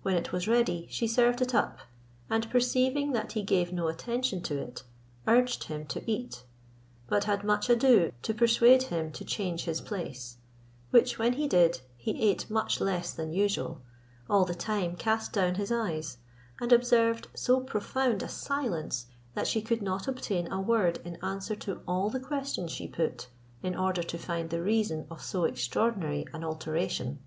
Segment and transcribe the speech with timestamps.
[0.00, 1.80] When it was ready, she served it up,
[2.30, 4.84] and perceiving that he gave no attention to it,
[5.26, 6.44] urged him to eat,
[7.08, 10.38] but had much ado to persuade him to change his place;
[10.92, 13.82] which when he did, he ate much less than usual,
[14.30, 16.16] all the time cast down his eyes,
[16.58, 21.54] and observed so profound a silence, that she could not obtain a word in answer
[21.54, 23.28] to all the questions she put,
[23.62, 27.18] in order to find the reason of so extraordinary an alteration.